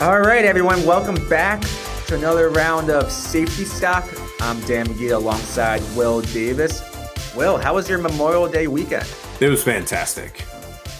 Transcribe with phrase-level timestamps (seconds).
[0.00, 1.60] All right, everyone, welcome back
[2.06, 4.08] to another round of Safety Stock.
[4.40, 6.82] I'm Dan McGee alongside Will Davis.
[7.36, 9.06] Will, how was your Memorial Day weekend?
[9.40, 10.38] It was fantastic.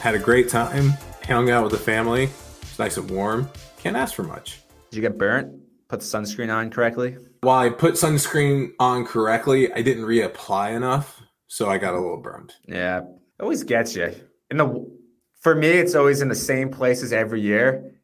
[0.02, 0.92] Had a great time.
[1.24, 2.24] Hung out with the family.
[2.60, 3.48] It's nice and warm.
[3.78, 4.60] Can't ask for much.
[4.90, 5.50] Did you get burnt?
[5.88, 7.16] Put sunscreen on correctly?
[7.40, 12.20] While I put sunscreen on correctly, I didn't reapply enough, so I got a little
[12.20, 12.52] burned.
[12.68, 13.00] Yeah,
[13.40, 14.14] always gets you.
[14.50, 15.00] In the
[15.40, 17.94] for me, it's always in the same places every year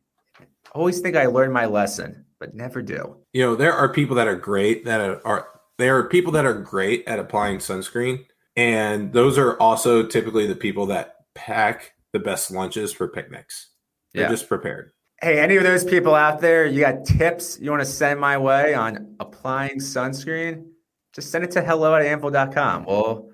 [0.76, 3.16] always think I learned my lesson, but never do.
[3.32, 5.48] You know, there are people that are great that are
[5.78, 8.26] there are people that are great at applying sunscreen,
[8.56, 13.70] and those are also typically the people that pack the best lunches for picnics.
[14.12, 14.30] They're yeah.
[14.30, 14.92] just prepared.
[15.20, 18.36] Hey, any of those people out there, you got tips you want to send my
[18.36, 20.66] way on applying sunscreen?
[21.14, 22.84] Just send it to hello at anvyl.com.
[22.84, 23.30] We'll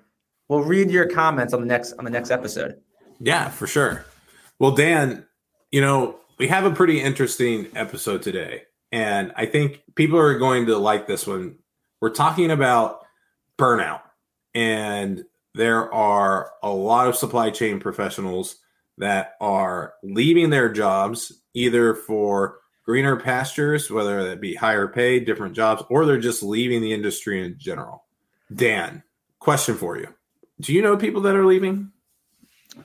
[0.47, 2.79] we'll read your comments on the next on the next episode.
[3.19, 4.05] Yeah, for sure.
[4.59, 5.25] Well, Dan,
[5.71, 10.65] you know, we have a pretty interesting episode today, and I think people are going
[10.67, 11.55] to like this one.
[12.01, 13.05] We're talking about
[13.57, 14.01] burnout,
[14.53, 15.23] and
[15.55, 18.57] there are a lot of supply chain professionals
[18.97, 25.55] that are leaving their jobs either for greener pastures, whether that be higher pay, different
[25.55, 28.03] jobs, or they're just leaving the industry in general.
[28.53, 29.03] Dan,
[29.39, 30.07] question for you.
[30.59, 31.91] Do you know people that are leaving?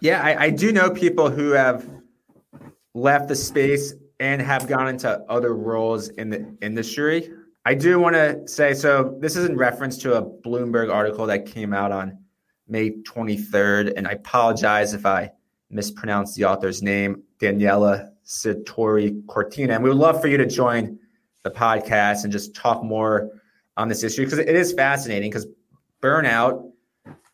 [0.00, 1.86] Yeah, I, I do know people who have
[2.98, 7.30] left the space and have gone into other roles in the industry.
[7.64, 11.46] I do want to say so this is in reference to a Bloomberg article that
[11.46, 12.18] came out on
[12.66, 13.92] May 23rd.
[13.96, 15.30] And I apologize if I
[15.70, 19.74] mispronounced the author's name, Daniela Satori Cortina.
[19.74, 20.98] And we would love for you to join
[21.42, 23.30] the podcast and just talk more
[23.77, 25.46] on this issue because it is fascinating because
[26.02, 26.70] burnout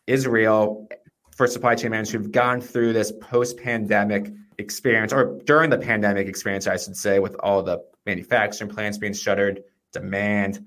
[0.07, 0.87] is real
[1.35, 6.29] for supply chain managers who've gone through this post pandemic experience or during the pandemic
[6.29, 10.65] experience, I should say, with all the manufacturing plants being shuttered, demand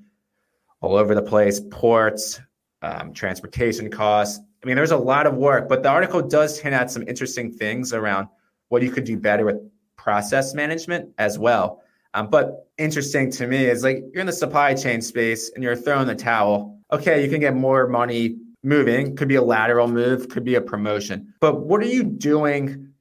[0.81, 2.39] all over the place, ports,
[2.81, 4.39] um, transportation costs.
[4.63, 7.51] I mean, there's a lot of work, but the article does hint at some interesting
[7.51, 8.27] things around
[8.69, 9.57] what you could do better with
[9.95, 11.81] process management as well.
[12.13, 15.75] Um, but interesting to me is like you're in the supply chain space and you're
[15.75, 16.79] throwing the towel.
[16.91, 20.61] Okay, you can get more money moving, could be a lateral move, could be a
[20.61, 21.33] promotion.
[21.39, 22.93] But what are you doing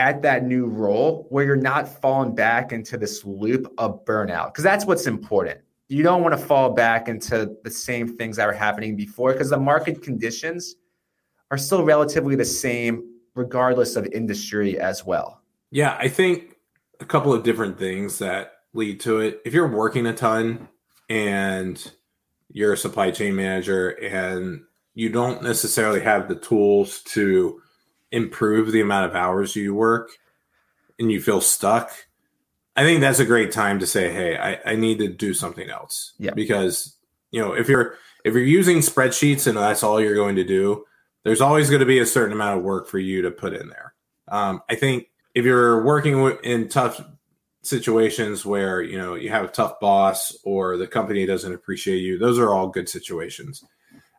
[0.00, 4.64] at that new role where you're not falling back into this loop of burnout because
[4.64, 5.60] that's what's important.
[5.88, 9.50] You don't want to fall back into the same things that were happening before because
[9.50, 10.76] the market conditions
[11.50, 15.42] are still relatively the same regardless of industry as well.
[15.70, 16.56] Yeah i think
[17.00, 19.40] a couple of different things that lead to it.
[19.44, 20.68] If you're working a ton
[21.08, 21.92] and
[22.50, 24.62] you're a supply chain manager and
[24.94, 27.60] you don't necessarily have the tools to
[28.12, 30.10] improve the amount of hours you work
[30.98, 31.90] and you feel stuck,
[32.76, 35.68] I think that's a great time to say, "Hey, I, I need to do something
[35.68, 36.34] else." Yeah.
[36.34, 36.96] Because
[37.30, 37.94] you know, if you're
[38.24, 40.84] if you're using spreadsheets and that's all you're going to do,
[41.24, 43.68] there's always going to be a certain amount of work for you to put in
[43.68, 43.94] there.
[44.28, 47.00] Um, I think if you're working in tough
[47.62, 52.18] situations where you know you have a tough boss or the company doesn't appreciate you,
[52.18, 53.64] those are all good situations.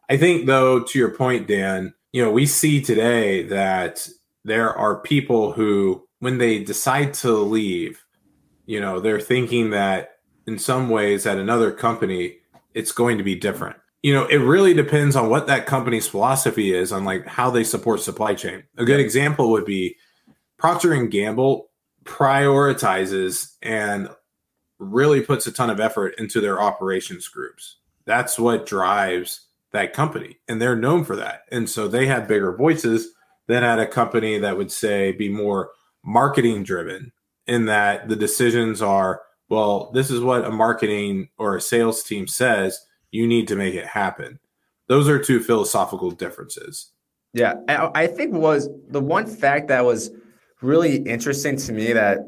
[0.10, 4.08] I think, though, to your point, Dan, you know, we see today that
[4.44, 8.04] there are people who, when they decide to leave,
[8.66, 10.18] you know, they're thinking that
[10.48, 12.38] in some ways at another company,
[12.74, 13.78] it's going to be different.
[14.02, 17.64] You know, it really depends on what that company's philosophy is on like how they
[17.64, 18.64] support supply chain.
[18.78, 19.96] A good example would be
[20.58, 21.70] Procter and Gamble
[22.04, 24.10] prioritizes and
[24.80, 27.78] really puts a ton of effort into their operations groups.
[28.06, 31.42] That's what drives that company and they're known for that.
[31.52, 33.14] And so they have bigger voices
[33.48, 35.72] than at a company that would say be more
[36.04, 37.12] marketing driven
[37.48, 42.28] in that the decisions are well this is what a marketing or a sales team
[42.28, 42.80] says
[43.12, 44.40] you need to make it happen.
[44.88, 46.92] Those are two philosophical differences.
[47.34, 50.12] Yeah i think was the one fact that was
[50.62, 52.20] really interesting to me that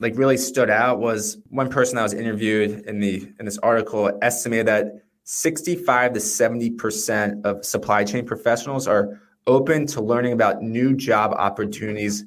[0.00, 4.10] like really stood out was one person that was interviewed in the in this article
[4.22, 4.86] estimated that
[5.30, 12.24] 65 to 70% of supply chain professionals are open to learning about new job opportunities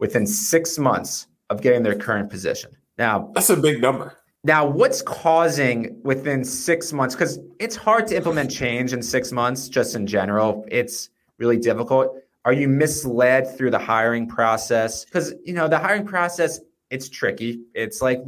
[0.00, 2.70] within six months of getting their current position.
[2.98, 4.18] Now, that's a big number.
[4.44, 7.14] Now, what's causing within six months?
[7.14, 10.66] Because it's hard to implement change in six months, just in general.
[10.68, 11.08] It's
[11.38, 12.14] really difficult.
[12.44, 15.06] Are you misled through the hiring process?
[15.06, 16.60] Because, you know, the hiring process,
[16.90, 17.62] it's tricky.
[17.72, 18.20] It's like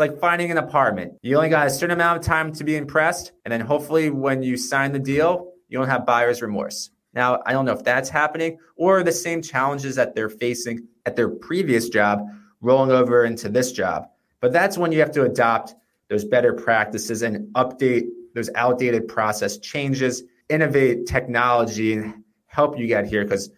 [0.00, 1.14] like finding an apartment.
[1.22, 3.32] You only got a certain amount of time to be impressed.
[3.44, 6.90] And then hopefully, when you sign the deal, you don't have buyer's remorse.
[7.12, 11.16] Now, I don't know if that's happening or the same challenges that they're facing at
[11.16, 12.26] their previous job
[12.60, 14.06] rolling over into this job.
[14.40, 15.74] But that's when you have to adopt
[16.08, 23.06] those better practices and update those outdated process changes, innovate technology, and help you get
[23.06, 23.24] here.
[23.24, 23.50] Because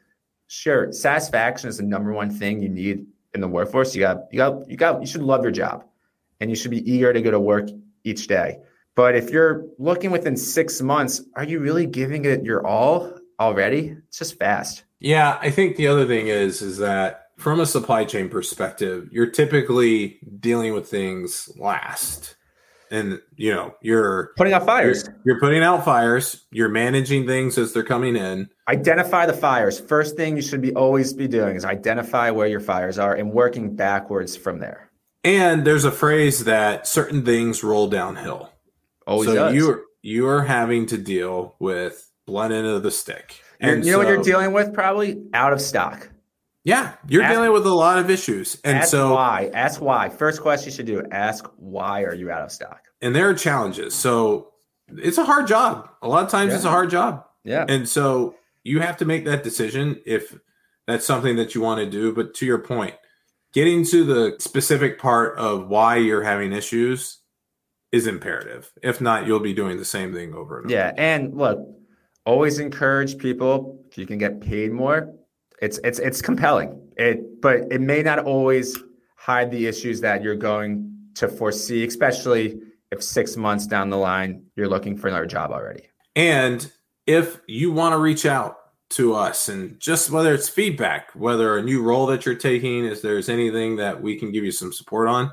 [0.47, 3.95] sure, satisfaction is the number one thing you need in the workforce.
[3.95, 5.85] You got, you got, you got, you should love your job,
[6.43, 7.69] and you should be eager to go to work
[8.03, 8.59] each day.
[8.97, 13.97] But if you're looking within six months, are you really giving it your all already?
[14.09, 14.83] It's just fast.
[14.99, 19.31] Yeah, I think the other thing is is that from a supply chain perspective, you're
[19.31, 22.37] typically dealing with things last
[22.91, 27.57] and you know you're putting out fires you're, you're, putting out fires you're managing things
[27.57, 31.57] as they're coming in identify the fires first thing you should be always be doing
[31.57, 34.92] is identify where your fires are and working backwards from there
[35.25, 38.51] and there's a phrase that certain things roll downhill
[39.07, 39.55] always so does.
[39.55, 43.99] you you are having to deal with blunt end of the stick and you know
[44.01, 46.09] so, what you're dealing with probably out of stock
[46.65, 48.61] yeah, you're ask, dealing with a lot of issues.
[48.63, 49.51] And ask so why?
[49.53, 50.09] Ask why.
[50.09, 52.83] First question you should do, ask why are you out of stock?
[53.01, 53.95] And there are challenges.
[53.95, 54.53] So
[54.89, 55.89] it's a hard job.
[56.03, 56.57] A lot of times yeah.
[56.57, 57.25] it's a hard job.
[57.45, 57.65] Yeah.
[57.69, 60.39] And so you have to make that decision if
[60.87, 62.15] that's something that you want to do.
[62.15, 62.95] But to your point,
[63.53, 67.19] getting to the specific part of why you're having issues
[67.93, 68.73] is imperative.
[68.83, 70.75] If not, you'll be doing the same thing over and over.
[70.75, 70.93] Yeah.
[70.97, 71.61] And look,
[72.25, 75.15] always encourage people if you can get paid more,
[75.61, 76.81] it's it's it's compelling.
[76.97, 78.79] It but it may not always
[79.17, 82.59] hide the issues that you're going to foresee, especially
[82.91, 85.85] if six months down the line you're looking for another job already.
[86.17, 86.71] And
[87.07, 88.57] if you want to reach out
[88.93, 93.03] to us and just whether it's feedback, whether a new role that you're taking, if
[93.03, 95.33] there's anything that we can give you some support on,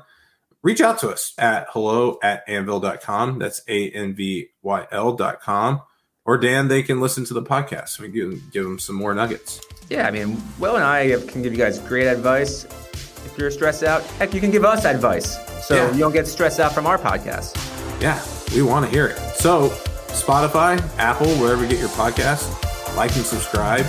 [0.62, 3.38] reach out to us at hello at anvyl.com.
[3.38, 5.82] That's A N V Y L.com
[6.24, 7.98] or Dan, they can listen to the podcast.
[7.98, 9.60] We can give them some more nuggets.
[9.88, 12.64] Yeah, I mean, Will and I can give you guys great advice.
[12.64, 15.92] If you're stressed out, heck, you can give us advice so yeah.
[15.92, 17.56] you don't get stressed out from our podcast.
[18.00, 18.22] Yeah,
[18.54, 19.18] we want to hear it.
[19.34, 19.70] So,
[20.08, 23.86] Spotify, Apple, wherever you get your podcast, like and subscribe,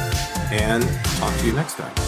[0.51, 0.83] and
[1.17, 2.00] talk to you next time.